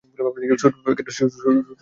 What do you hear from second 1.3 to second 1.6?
তুই?